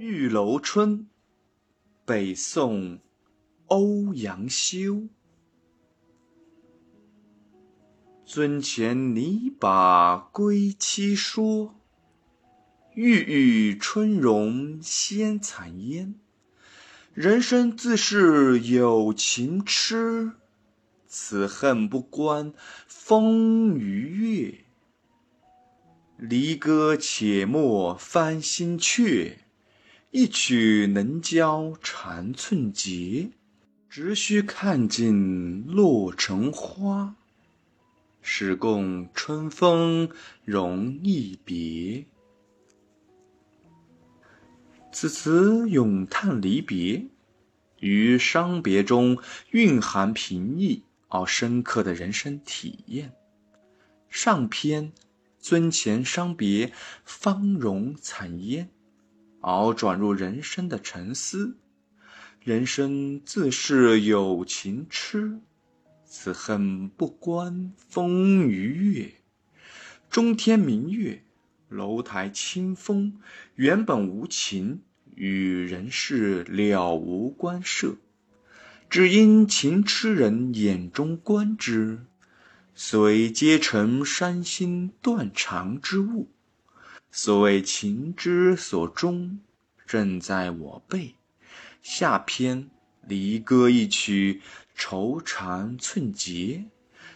[0.00, 1.08] 玉楼春，
[2.04, 3.00] 北宋，
[3.66, 5.08] 欧阳修。
[8.24, 11.74] 尊前拟把归期说，
[12.94, 16.14] 郁郁春容先残烟。
[17.12, 20.30] 人生自是有情痴，
[21.08, 22.52] 此恨不关
[22.86, 24.64] 风与月。
[26.16, 29.38] 离歌且莫翻新阙，
[30.10, 33.30] 一曲能教缠寸节。
[33.90, 37.16] 只须看尽落成花，
[38.20, 40.10] 始共春风
[40.44, 42.04] 容易别。
[44.92, 47.06] 此词咏叹离别，
[47.80, 49.18] 于伤别中
[49.52, 53.14] 蕴含平易而深刻的人生体验。
[54.10, 54.92] 上篇
[55.40, 56.72] 尊前伤别，
[57.04, 58.68] 芳容惨烟，
[59.40, 61.56] 而转入人生的沉思。
[62.40, 65.40] 人生自是有情痴，
[66.04, 69.14] 此恨不关风与月。
[70.08, 71.22] 中天明月，
[71.68, 73.20] 楼台清风，
[73.54, 74.82] 原本无情。
[75.20, 77.96] 与人世了无关涉，
[78.88, 82.06] 只因情痴人眼中观之，
[82.72, 86.30] 遂皆成伤心断肠之物。
[87.10, 89.40] 所谓情之所钟，
[89.86, 91.14] 正在我辈。
[91.82, 92.68] 下篇
[93.06, 94.42] 离歌一曲，
[94.74, 96.66] 愁肠寸结，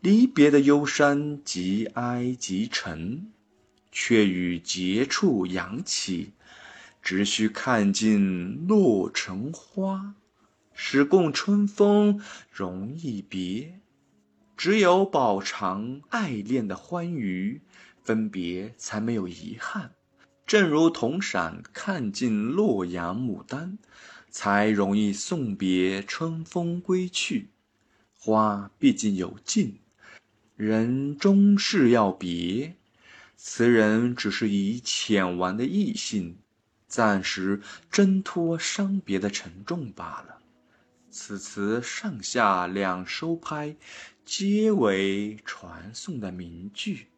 [0.00, 3.30] 离别的忧伤极哀极沉，
[3.92, 6.32] 却与结处扬起。
[7.02, 10.14] 只需看尽落成花，
[10.72, 13.78] 始共春风容易别。
[14.56, 17.60] 只有饱尝爱恋的欢愉，
[18.04, 19.92] 分别才没有遗憾。
[20.46, 23.78] 正如铜闪看尽洛阳牡丹，
[24.30, 27.48] 才容易送别春风归去。
[28.16, 29.80] 花毕竟有尽，
[30.54, 32.76] 人终是要别。
[33.36, 36.36] 词人只是以浅玩的意兴。
[36.86, 37.60] 暂时
[37.90, 40.38] 挣脱伤别的沉重罢了。
[41.10, 43.74] 此词上下两收拍，
[44.24, 47.08] 皆为传颂的名句。